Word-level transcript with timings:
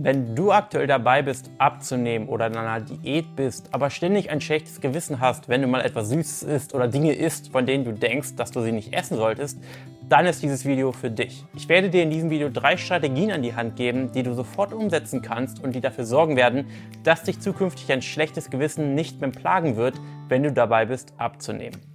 Wenn 0.00 0.36
du 0.36 0.52
aktuell 0.52 0.86
dabei 0.86 1.22
bist, 1.22 1.50
abzunehmen 1.58 2.28
oder 2.28 2.46
in 2.46 2.56
einer 2.56 2.80
Diät 2.80 3.34
bist, 3.34 3.74
aber 3.74 3.90
ständig 3.90 4.30
ein 4.30 4.40
schlechtes 4.40 4.80
Gewissen 4.80 5.18
hast, 5.18 5.48
wenn 5.48 5.60
du 5.60 5.66
mal 5.66 5.80
etwas 5.80 6.10
Süßes 6.10 6.44
isst 6.44 6.72
oder 6.72 6.86
Dinge 6.86 7.14
isst, 7.14 7.50
von 7.50 7.66
denen 7.66 7.84
du 7.84 7.92
denkst, 7.92 8.36
dass 8.36 8.52
du 8.52 8.60
sie 8.60 8.70
nicht 8.70 8.94
essen 8.94 9.16
solltest, 9.16 9.58
dann 10.08 10.26
ist 10.26 10.40
dieses 10.40 10.64
Video 10.64 10.92
für 10.92 11.10
dich. 11.10 11.44
Ich 11.56 11.68
werde 11.68 11.90
dir 11.90 12.04
in 12.04 12.10
diesem 12.10 12.30
Video 12.30 12.48
drei 12.48 12.76
Strategien 12.76 13.32
an 13.32 13.42
die 13.42 13.56
Hand 13.56 13.74
geben, 13.74 14.12
die 14.12 14.22
du 14.22 14.34
sofort 14.34 14.72
umsetzen 14.72 15.20
kannst 15.20 15.64
und 15.64 15.74
die 15.74 15.80
dafür 15.80 16.04
sorgen 16.04 16.36
werden, 16.36 16.66
dass 17.02 17.24
dich 17.24 17.40
zukünftig 17.40 17.90
ein 17.90 18.00
schlechtes 18.00 18.50
Gewissen 18.50 18.94
nicht 18.94 19.20
mehr 19.20 19.30
plagen 19.30 19.74
wird, 19.74 20.00
wenn 20.28 20.44
du 20.44 20.52
dabei 20.52 20.86
bist, 20.86 21.12
abzunehmen. 21.16 21.87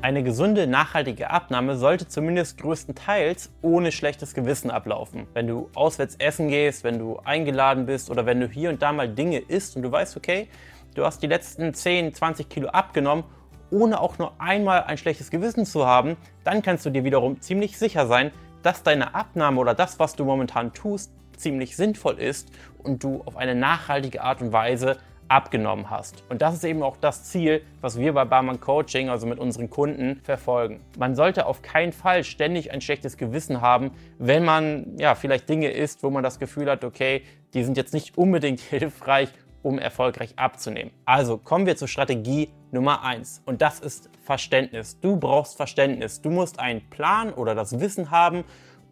Eine 0.00 0.22
gesunde, 0.22 0.68
nachhaltige 0.68 1.30
Abnahme 1.30 1.76
sollte 1.76 2.06
zumindest 2.06 2.58
größtenteils 2.58 3.50
ohne 3.62 3.90
schlechtes 3.90 4.32
Gewissen 4.32 4.70
ablaufen. 4.70 5.26
Wenn 5.34 5.48
du 5.48 5.70
auswärts 5.74 6.14
essen 6.20 6.48
gehst, 6.48 6.84
wenn 6.84 7.00
du 7.00 7.18
eingeladen 7.24 7.84
bist 7.84 8.08
oder 8.08 8.24
wenn 8.24 8.38
du 8.38 8.46
hier 8.46 8.70
und 8.70 8.80
da 8.80 8.92
mal 8.92 9.08
Dinge 9.08 9.38
isst 9.38 9.74
und 9.74 9.82
du 9.82 9.90
weißt, 9.90 10.16
okay, 10.16 10.46
du 10.94 11.04
hast 11.04 11.20
die 11.20 11.26
letzten 11.26 11.74
10, 11.74 12.14
20 12.14 12.48
Kilo 12.48 12.68
abgenommen, 12.68 13.24
ohne 13.72 14.00
auch 14.00 14.18
nur 14.18 14.40
einmal 14.40 14.84
ein 14.84 14.98
schlechtes 14.98 15.32
Gewissen 15.32 15.66
zu 15.66 15.84
haben, 15.84 16.16
dann 16.44 16.62
kannst 16.62 16.86
du 16.86 16.90
dir 16.90 17.02
wiederum 17.02 17.40
ziemlich 17.40 17.76
sicher 17.76 18.06
sein, 18.06 18.30
dass 18.62 18.84
deine 18.84 19.16
Abnahme 19.16 19.58
oder 19.58 19.74
das, 19.74 19.98
was 19.98 20.14
du 20.14 20.24
momentan 20.24 20.72
tust, 20.72 21.10
ziemlich 21.36 21.76
sinnvoll 21.76 22.20
ist 22.20 22.52
und 22.78 23.02
du 23.02 23.22
auf 23.24 23.36
eine 23.36 23.56
nachhaltige 23.56 24.22
Art 24.22 24.42
und 24.42 24.52
Weise 24.52 24.98
abgenommen 25.28 25.90
hast. 25.90 26.24
Und 26.28 26.42
das 26.42 26.54
ist 26.54 26.64
eben 26.64 26.82
auch 26.82 26.96
das 26.96 27.24
Ziel, 27.24 27.62
was 27.80 27.98
wir 27.98 28.12
bei 28.14 28.24
Barman 28.24 28.60
Coaching, 28.60 29.08
also 29.08 29.26
mit 29.26 29.38
unseren 29.38 29.70
Kunden, 29.70 30.20
verfolgen. 30.22 30.80
Man 30.98 31.14
sollte 31.14 31.46
auf 31.46 31.62
keinen 31.62 31.92
Fall 31.92 32.24
ständig 32.24 32.72
ein 32.72 32.80
schlechtes 32.80 33.16
Gewissen 33.16 33.60
haben, 33.60 33.90
wenn 34.18 34.44
man 34.44 34.98
ja 34.98 35.14
vielleicht 35.14 35.48
Dinge 35.48 35.70
isst, 35.70 36.02
wo 36.02 36.10
man 36.10 36.22
das 36.22 36.38
Gefühl 36.38 36.70
hat, 36.70 36.84
okay, 36.84 37.22
die 37.54 37.64
sind 37.64 37.76
jetzt 37.76 37.94
nicht 37.94 38.16
unbedingt 38.18 38.60
hilfreich, 38.70 39.28
um 39.62 39.78
erfolgreich 39.78 40.34
abzunehmen. 40.36 40.92
Also 41.04 41.36
kommen 41.36 41.66
wir 41.66 41.76
zur 41.76 41.88
Strategie 41.88 42.50
Nummer 42.70 43.02
eins 43.02 43.42
und 43.44 43.60
das 43.60 43.80
ist 43.80 44.08
Verständnis. 44.22 45.00
Du 45.00 45.16
brauchst 45.16 45.56
Verständnis. 45.56 46.20
Du 46.20 46.30
musst 46.30 46.60
einen 46.60 46.88
Plan 46.90 47.32
oder 47.32 47.54
das 47.54 47.80
Wissen 47.80 48.10
haben, 48.10 48.44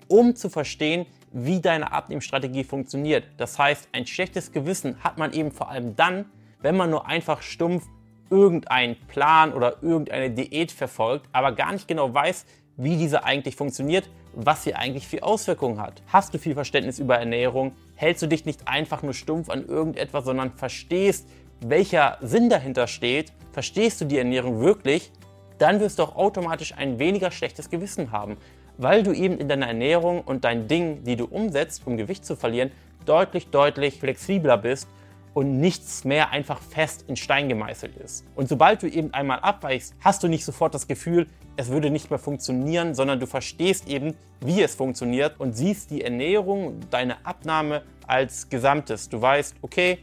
um 0.08 0.34
zu 0.34 0.48
verstehen, 0.48 1.06
wie 1.38 1.60
deine 1.60 1.92
Abnehmstrategie 1.92 2.64
funktioniert. 2.64 3.24
Das 3.36 3.58
heißt, 3.58 3.90
ein 3.92 4.06
schlechtes 4.06 4.52
Gewissen 4.52 5.04
hat 5.04 5.18
man 5.18 5.34
eben 5.34 5.52
vor 5.52 5.70
allem 5.70 5.94
dann, 5.94 6.24
wenn 6.62 6.78
man 6.78 6.88
nur 6.88 7.06
einfach 7.06 7.42
stumpf 7.42 7.84
irgendeinen 8.30 8.96
Plan 9.06 9.52
oder 9.52 9.82
irgendeine 9.82 10.30
Diät 10.30 10.72
verfolgt, 10.72 11.28
aber 11.32 11.52
gar 11.52 11.72
nicht 11.72 11.86
genau 11.86 12.12
weiß, 12.12 12.46
wie 12.78 12.96
diese 12.96 13.24
eigentlich 13.24 13.54
funktioniert, 13.54 14.08
was 14.34 14.64
sie 14.64 14.74
eigentlich 14.74 15.06
für 15.06 15.22
Auswirkungen 15.22 15.78
hat. 15.78 16.02
Hast 16.06 16.32
du 16.32 16.38
viel 16.38 16.54
Verständnis 16.54 16.98
über 16.98 17.18
Ernährung? 17.18 17.72
Hältst 17.96 18.22
du 18.22 18.28
dich 18.28 18.46
nicht 18.46 18.66
einfach 18.66 19.02
nur 19.02 19.12
stumpf 19.12 19.50
an 19.50 19.66
irgendetwas, 19.66 20.24
sondern 20.24 20.52
verstehst, 20.52 21.28
welcher 21.60 22.16
Sinn 22.22 22.48
dahinter 22.48 22.86
steht? 22.86 23.32
Verstehst 23.52 24.00
du 24.00 24.06
die 24.06 24.16
Ernährung 24.16 24.60
wirklich? 24.60 25.12
Dann 25.58 25.80
wirst 25.80 25.98
du 25.98 26.04
auch 26.04 26.16
automatisch 26.16 26.74
ein 26.76 26.98
weniger 26.98 27.30
schlechtes 27.30 27.68
Gewissen 27.68 28.10
haben 28.10 28.38
weil 28.78 29.02
du 29.02 29.12
eben 29.12 29.38
in 29.38 29.48
deiner 29.48 29.66
Ernährung 29.66 30.22
und 30.22 30.44
deinen 30.44 30.68
Dingen, 30.68 31.04
die 31.04 31.16
du 31.16 31.24
umsetzt, 31.24 31.82
um 31.86 31.96
Gewicht 31.96 32.24
zu 32.24 32.36
verlieren, 32.36 32.70
deutlich, 33.04 33.48
deutlich 33.48 33.98
flexibler 33.98 34.58
bist 34.58 34.88
und 35.34 35.60
nichts 35.60 36.04
mehr 36.04 36.30
einfach 36.30 36.60
fest 36.60 37.04
in 37.08 37.16
Stein 37.16 37.48
gemeißelt 37.48 37.96
ist. 37.96 38.24
Und 38.34 38.48
sobald 38.48 38.82
du 38.82 38.86
eben 38.88 39.12
einmal 39.12 39.40
abweichst, 39.40 39.94
hast 40.00 40.22
du 40.22 40.28
nicht 40.28 40.44
sofort 40.44 40.74
das 40.74 40.86
Gefühl, 40.86 41.26
es 41.56 41.68
würde 41.68 41.90
nicht 41.90 42.10
mehr 42.10 42.18
funktionieren, 42.18 42.94
sondern 42.94 43.20
du 43.20 43.26
verstehst 43.26 43.88
eben, 43.88 44.14
wie 44.40 44.62
es 44.62 44.74
funktioniert 44.74 45.38
und 45.38 45.54
siehst 45.54 45.90
die 45.90 46.02
Ernährung, 46.02 46.80
deine 46.90 47.24
Abnahme 47.26 47.82
als 48.06 48.48
Gesamtes. 48.48 49.08
Du 49.08 49.20
weißt, 49.20 49.56
okay, 49.62 49.98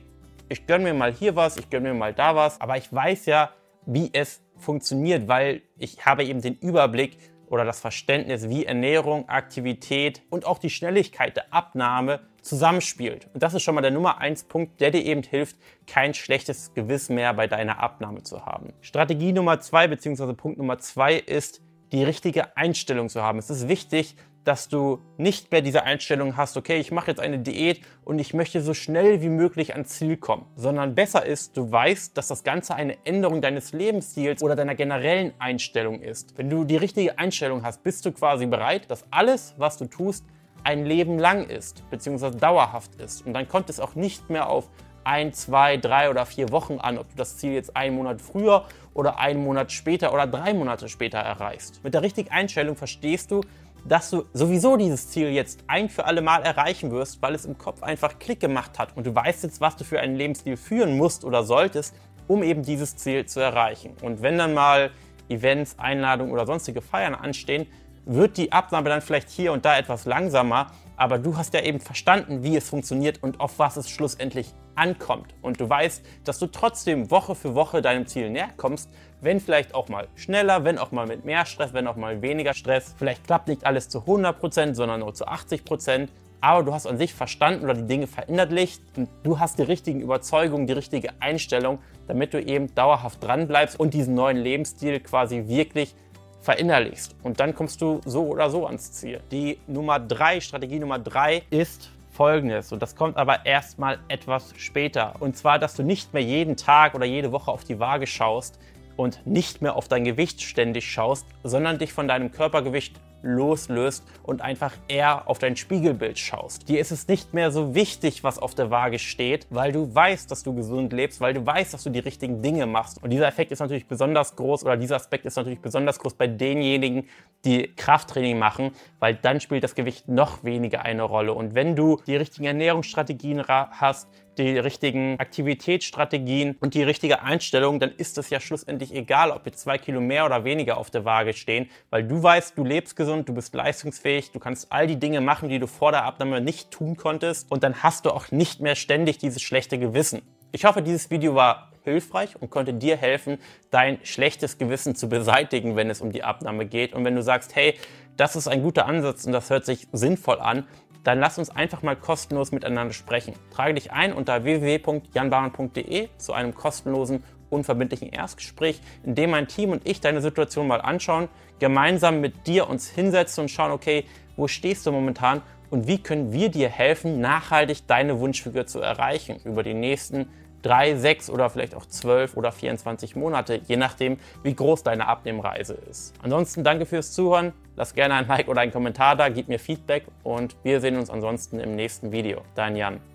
ich 0.49 0.67
gönne 0.67 0.85
mir 0.85 0.93
mal 0.93 1.11
hier 1.11 1.35
was, 1.35 1.57
ich 1.57 1.69
gönne 1.69 1.93
mir 1.93 1.99
mal 1.99 2.13
da 2.13 2.35
was, 2.35 2.61
aber 2.61 2.77
ich 2.77 2.91
weiß 2.93 3.25
ja, 3.25 3.51
wie 3.85 4.09
es 4.13 4.41
funktioniert, 4.57 5.27
weil 5.27 5.61
ich 5.77 6.05
habe 6.05 6.23
eben 6.23 6.41
den 6.41 6.55
Überblick 6.55 7.17
oder 7.53 7.65
das 7.65 7.79
Verständnis, 7.79 8.49
wie 8.49 8.65
Ernährung, 8.65 9.29
Aktivität 9.29 10.23
und 10.31 10.47
auch 10.47 10.57
die 10.57 10.71
Schnelligkeit 10.71 11.35
der 11.37 11.53
Abnahme 11.53 12.21
zusammenspielt. 12.41 13.27
Und 13.31 13.43
das 13.43 13.53
ist 13.53 13.61
schon 13.61 13.75
mal 13.75 13.81
der 13.81 13.91
Nummer 13.91 14.17
1 14.17 14.45
Punkt, 14.45 14.81
der 14.81 14.89
dir 14.89 15.05
eben 15.05 15.21
hilft, 15.21 15.57
kein 15.85 16.15
schlechtes 16.15 16.73
Gewissen 16.73 17.13
mehr 17.13 17.31
bei 17.35 17.45
deiner 17.45 17.79
Abnahme 17.79 18.23
zu 18.23 18.43
haben. 18.47 18.73
Strategie 18.81 19.33
Nummer 19.33 19.59
2 19.59 19.87
bzw. 19.87 20.33
Punkt 20.33 20.57
Nummer 20.57 20.79
2 20.79 21.13
ist, 21.13 21.61
die 21.91 22.03
richtige 22.03 22.57
Einstellung 22.57 23.07
zu 23.07 23.21
haben. 23.21 23.37
Es 23.37 23.51
ist 23.51 23.67
wichtig, 23.67 24.15
dass 24.43 24.67
du 24.67 24.99
nicht 25.17 25.51
mehr 25.51 25.61
diese 25.61 25.83
Einstellung 25.83 26.37
hast, 26.37 26.57
okay, 26.57 26.79
ich 26.79 26.91
mache 26.91 27.11
jetzt 27.11 27.19
eine 27.19 27.39
Diät 27.39 27.81
und 28.03 28.19
ich 28.19 28.33
möchte 28.33 28.61
so 28.61 28.73
schnell 28.73 29.21
wie 29.21 29.29
möglich 29.29 29.73
ans 29.73 29.89
Ziel 29.89 30.17
kommen, 30.17 30.45
sondern 30.55 30.95
besser 30.95 31.25
ist, 31.25 31.55
du 31.57 31.71
weißt, 31.71 32.17
dass 32.17 32.27
das 32.27 32.43
Ganze 32.43 32.75
eine 32.75 32.97
Änderung 33.05 33.41
deines 33.41 33.73
Lebensstils 33.73 34.41
oder 34.41 34.55
deiner 34.55 34.75
generellen 34.75 35.33
Einstellung 35.39 36.01
ist. 36.01 36.37
Wenn 36.37 36.49
du 36.49 36.63
die 36.63 36.77
richtige 36.77 37.17
Einstellung 37.17 37.63
hast, 37.63 37.83
bist 37.83 38.05
du 38.05 38.11
quasi 38.11 38.45
bereit, 38.45 38.89
dass 38.89 39.05
alles, 39.11 39.55
was 39.57 39.77
du 39.77 39.85
tust, 39.85 40.25
ein 40.63 40.85
Leben 40.85 41.19
lang 41.19 41.45
ist, 41.49 41.89
beziehungsweise 41.89 42.37
dauerhaft 42.37 42.95
ist. 42.95 43.25
Und 43.25 43.33
dann 43.33 43.47
kommt 43.47 43.69
es 43.69 43.79
auch 43.79 43.95
nicht 43.95 44.29
mehr 44.29 44.49
auf 44.49 44.69
ein, 45.03 45.33
zwei, 45.33 45.77
drei 45.77 46.09
oder 46.09 46.25
vier 46.25 46.51
Wochen 46.51 46.79
an, 46.79 46.97
ob 46.97 47.09
du 47.09 47.15
das 47.17 47.37
Ziel 47.37 47.51
jetzt 47.53 47.75
einen 47.75 47.95
Monat 47.95 48.21
früher 48.21 48.65
oder 48.93 49.19
einen 49.19 49.43
Monat 49.43 49.71
später 49.71 50.13
oder 50.13 50.27
drei 50.27 50.53
Monate 50.53 50.87
später 50.87 51.17
erreichst. 51.17 51.83
Mit 51.83 51.93
der 51.93 52.01
richtigen 52.01 52.31
Einstellung 52.31 52.75
verstehst 52.75 53.31
du, 53.31 53.41
dass 53.85 54.09
du 54.09 54.23
sowieso 54.33 54.77
dieses 54.77 55.09
Ziel 55.09 55.29
jetzt 55.29 55.63
ein 55.67 55.89
für 55.89 56.05
alle 56.05 56.21
Mal 56.21 56.41
erreichen 56.43 56.91
wirst, 56.91 57.21
weil 57.21 57.35
es 57.35 57.45
im 57.45 57.57
Kopf 57.57 57.83
einfach 57.83 58.17
Klick 58.19 58.39
gemacht 58.39 58.79
hat 58.79 58.95
und 58.95 59.05
du 59.05 59.13
weißt 59.13 59.43
jetzt, 59.43 59.61
was 59.61 59.75
du 59.75 59.83
für 59.83 59.99
einen 59.99 60.15
Lebensstil 60.15 60.57
führen 60.57 60.97
musst 60.97 61.25
oder 61.25 61.43
solltest, 61.43 61.93
um 62.27 62.43
eben 62.43 62.63
dieses 62.63 62.95
Ziel 62.95 63.25
zu 63.25 63.39
erreichen. 63.39 63.95
Und 64.01 64.21
wenn 64.21 64.37
dann 64.37 64.53
mal 64.53 64.91
Events, 65.29 65.77
Einladungen 65.77 66.31
oder 66.31 66.45
sonstige 66.45 66.81
Feiern 66.81 67.15
anstehen, 67.15 67.67
wird 68.05 68.37
die 68.37 68.51
Abnahme 68.51 68.89
dann 68.89 69.01
vielleicht 69.01 69.29
hier 69.29 69.53
und 69.53 69.65
da 69.65 69.77
etwas 69.77 70.05
langsamer, 70.05 70.67
aber 70.95 71.17
du 71.17 71.37
hast 71.37 71.53
ja 71.53 71.61
eben 71.61 71.79
verstanden, 71.79 72.43
wie 72.43 72.55
es 72.55 72.69
funktioniert 72.69 73.23
und 73.23 73.39
auf 73.39 73.59
was 73.59 73.77
es 73.77 73.89
schlussendlich 73.89 74.53
ankommt. 74.75 75.33
Und 75.41 75.59
du 75.59 75.69
weißt, 75.69 76.03
dass 76.23 76.39
du 76.39 76.47
trotzdem 76.47 77.11
Woche 77.11 77.35
für 77.35 77.55
Woche 77.55 77.81
deinem 77.81 78.07
Ziel 78.07 78.29
näher 78.29 78.49
kommst, 78.57 78.89
wenn 79.21 79.39
vielleicht 79.39 79.73
auch 79.73 79.89
mal 79.89 80.07
schneller, 80.15 80.63
wenn 80.63 80.77
auch 80.77 80.91
mal 80.91 81.07
mit 81.07 81.25
mehr 81.25 81.45
Stress, 81.45 81.73
wenn 81.73 81.87
auch 81.87 81.95
mal 81.95 82.21
weniger 82.21 82.53
Stress. 82.53 82.93
Vielleicht 82.97 83.25
klappt 83.25 83.47
nicht 83.47 83.65
alles 83.65 83.89
zu 83.89 83.99
100%, 83.99 84.75
sondern 84.75 84.99
nur 84.99 85.13
zu 85.13 85.27
80%. 85.27 86.09
Aber 86.41 86.63
du 86.63 86.73
hast 86.73 86.87
an 86.87 86.97
sich 86.97 87.13
verstanden 87.13 87.63
oder 87.63 87.73
die 87.73 87.87
Dinge 87.87 88.05
verinnerlicht 88.05 88.81
und 88.97 89.07
du 89.23 89.39
hast 89.39 89.59
die 89.59 89.63
richtigen 89.63 90.01
Überzeugungen, 90.01 90.67
die 90.67 90.73
richtige 90.73 91.09
Einstellung, 91.21 91.79
damit 92.07 92.33
du 92.33 92.41
eben 92.41 92.75
dauerhaft 92.75 93.23
dran 93.23 93.47
bleibst 93.47 93.79
und 93.79 93.93
diesen 93.93 94.13
neuen 94.13 94.35
Lebensstil 94.35 94.99
quasi 94.99 95.47
wirklich 95.47 95.95
verinnerlichst. 96.43 97.15
Und 97.23 97.39
dann 97.39 97.55
kommst 97.55 97.81
du 97.81 98.01
so 98.05 98.27
oder 98.27 98.49
so 98.49 98.67
ans 98.67 98.91
Ziel. 98.91 99.21
Die 99.31 99.57
Nummer 99.65 99.99
drei, 99.99 100.39
Strategie 100.39 100.79
Nummer 100.79 100.99
drei 100.99 101.43
ist 101.49 101.89
folgendes, 102.11 102.71
und 102.71 102.79
das 102.81 102.95
kommt 102.95 103.17
aber 103.17 103.45
erstmal 103.45 103.97
etwas 104.07 104.53
später. 104.57 105.15
Und 105.19 105.35
zwar, 105.35 105.57
dass 105.57 105.75
du 105.75 105.81
nicht 105.83 106.13
mehr 106.13 106.21
jeden 106.21 106.55
Tag 106.55 106.93
oder 106.93 107.05
jede 107.05 107.31
Woche 107.31 107.49
auf 107.49 107.63
die 107.63 107.79
Waage 107.79 108.05
schaust 108.05 108.59
und 108.95 109.25
nicht 109.25 109.61
mehr 109.61 109.75
auf 109.75 109.87
dein 109.87 110.03
Gewicht 110.03 110.41
ständig 110.41 110.91
schaust, 110.91 111.25
sondern 111.43 111.79
dich 111.79 111.93
von 111.93 112.07
deinem 112.07 112.31
Körpergewicht 112.31 112.99
loslöst 113.23 114.03
und 114.21 114.41
einfach 114.41 114.73
eher 114.87 115.27
auf 115.27 115.39
dein 115.39 115.55
Spiegelbild 115.55 116.19
schaust. 116.19 116.67
Dir 116.69 116.79
ist 116.79 116.91
es 116.91 117.07
nicht 117.07 117.33
mehr 117.33 117.51
so 117.51 117.73
wichtig, 117.73 118.23
was 118.23 118.37
auf 118.37 118.53
der 118.53 118.69
Waage 118.69 118.99
steht, 118.99 119.47
weil 119.49 119.71
du 119.71 119.93
weißt, 119.93 120.29
dass 120.29 120.43
du 120.43 120.53
gesund 120.53 120.93
lebst, 120.93 121.21
weil 121.21 121.33
du 121.33 121.45
weißt, 121.45 121.73
dass 121.73 121.83
du 121.83 121.89
die 121.89 121.99
richtigen 121.99 122.41
Dinge 122.41 122.65
machst. 122.65 123.01
Und 123.01 123.09
dieser 123.09 123.27
Effekt 123.27 123.51
ist 123.51 123.59
natürlich 123.59 123.87
besonders 123.87 124.35
groß 124.35 124.65
oder 124.65 124.77
dieser 124.77 124.97
Aspekt 124.97 125.25
ist 125.25 125.37
natürlich 125.37 125.61
besonders 125.61 125.99
groß 125.99 126.13
bei 126.15 126.27
denjenigen, 126.27 127.07
die 127.45 127.73
Krafttraining 127.75 128.37
machen, 128.37 128.71
weil 128.99 129.15
dann 129.15 129.39
spielt 129.39 129.63
das 129.63 129.75
Gewicht 129.75 130.07
noch 130.07 130.43
weniger 130.43 130.83
eine 130.83 131.03
Rolle. 131.03 131.33
Und 131.33 131.55
wenn 131.55 131.75
du 131.75 132.01
die 132.05 132.15
richtigen 132.15 132.45
Ernährungsstrategien 132.45 133.43
hast, 133.47 134.09
die 134.37 134.57
richtigen 134.57 135.19
Aktivitätsstrategien 135.19 136.55
und 136.59 136.73
die 136.73 136.83
richtige 136.83 137.21
Einstellung, 137.21 137.79
dann 137.79 137.91
ist 137.91 138.17
es 138.17 138.29
ja 138.29 138.39
schlussendlich 138.39 138.93
egal, 138.93 139.31
ob 139.31 139.45
jetzt 139.45 139.59
zwei 139.59 139.77
Kilo 139.77 140.01
mehr 140.01 140.25
oder 140.25 140.43
weniger 140.43 140.77
auf 140.77 140.89
der 140.89 141.05
Waage 141.05 141.33
stehen, 141.33 141.69
weil 141.89 142.03
du 142.03 142.21
weißt, 142.21 142.57
du 142.57 142.63
lebst 142.63 142.95
gesund, 142.95 143.29
du 143.29 143.33
bist 143.33 143.53
leistungsfähig, 143.53 144.31
du 144.31 144.39
kannst 144.39 144.71
all 144.71 144.87
die 144.87 144.99
Dinge 144.99 145.21
machen, 145.21 145.49
die 145.49 145.59
du 145.59 145.67
vor 145.67 145.91
der 145.91 146.03
Abnahme 146.03 146.41
nicht 146.41 146.71
tun 146.71 146.97
konntest 146.97 147.51
und 147.51 147.63
dann 147.63 147.83
hast 147.83 148.05
du 148.05 148.11
auch 148.11 148.31
nicht 148.31 148.59
mehr 148.59 148.75
ständig 148.75 149.17
dieses 149.17 149.41
schlechte 149.41 149.77
Gewissen. 149.77 150.21
Ich 150.51 150.65
hoffe, 150.65 150.81
dieses 150.81 151.09
Video 151.09 151.35
war 151.35 151.71
hilfreich 151.83 152.35
und 152.39 152.49
konnte 152.49 152.73
dir 152.73 152.97
helfen, 152.97 153.37
dein 153.71 153.99
schlechtes 154.03 154.57
Gewissen 154.57 154.95
zu 154.95 155.09
beseitigen, 155.09 155.75
wenn 155.75 155.89
es 155.89 156.01
um 156.01 156.11
die 156.11 156.23
Abnahme 156.23 156.65
geht. 156.65 156.93
Und 156.93 157.05
wenn 157.05 157.15
du 157.15 157.23
sagst, 157.23 157.55
hey, 157.55 157.75
das 158.17 158.35
ist 158.35 158.47
ein 158.47 158.61
guter 158.61 158.85
Ansatz 158.85 159.25
und 159.25 159.31
das 159.33 159.49
hört 159.49 159.65
sich 159.65 159.87
sinnvoll 159.91 160.39
an, 160.39 160.67
dann 161.03 161.19
lass 161.19 161.37
uns 161.37 161.49
einfach 161.49 161.81
mal 161.81 161.95
kostenlos 161.95 162.51
miteinander 162.51 162.93
sprechen. 162.93 163.33
Trage 163.53 163.73
dich 163.73 163.91
ein 163.91 164.13
unter 164.13 164.43
www.janbaren.de 164.43 166.09
zu 166.17 166.33
einem 166.33 166.55
kostenlosen 166.55 167.23
unverbindlichen 167.49 168.09
Erstgespräch, 168.09 168.81
in 169.03 169.15
dem 169.15 169.29
mein 169.29 169.47
Team 169.47 169.71
und 169.71 169.87
ich 169.87 170.01
deine 170.01 170.21
Situation 170.21 170.67
mal 170.67 170.81
anschauen, 170.81 171.29
gemeinsam 171.59 172.19
mit 172.19 172.47
dir 172.47 172.69
uns 172.69 172.89
hinsetzen 172.89 173.43
und 173.43 173.49
schauen, 173.49 173.71
okay, 173.71 174.05
wo 174.35 174.47
stehst 174.47 174.85
du 174.85 174.91
momentan 174.91 175.41
und 175.69 175.87
wie 175.87 175.97
können 175.97 176.31
wir 176.31 176.49
dir 176.49 176.69
helfen, 176.69 177.21
nachhaltig 177.21 177.87
deine 177.87 178.19
Wunschfigur 178.19 178.65
zu 178.65 178.79
erreichen 178.79 179.39
über 179.43 179.63
die 179.63 179.73
nächsten 179.73 180.27
drei, 180.63 180.95
sechs 180.95 181.29
oder 181.29 181.49
vielleicht 181.49 181.75
auch 181.75 181.85
zwölf 181.85 182.35
oder 182.35 182.51
24 182.51 183.15
Monate, 183.15 183.61
je 183.67 183.77
nachdem, 183.77 184.17
wie 184.41 184.55
groß 184.55 184.81
deine 184.81 185.07
Abnehmreise 185.07 185.77
ist. 185.89 186.15
Ansonsten 186.23 186.63
danke 186.63 186.87
fürs 186.87 187.11
Zuhören. 187.11 187.53
Lass 187.75 187.93
gerne 187.93 188.15
ein 188.15 188.27
Like 188.27 188.47
oder 188.47 188.61
einen 188.61 188.71
Kommentar 188.71 189.15
da, 189.15 189.29
gib 189.29 189.47
mir 189.47 189.59
Feedback 189.59 190.05
und 190.23 190.55
wir 190.63 190.81
sehen 190.81 190.97
uns 190.97 191.09
ansonsten 191.09 191.59
im 191.59 191.75
nächsten 191.75 192.11
Video. 192.11 192.41
Dein 192.55 192.75
Jan. 192.75 193.12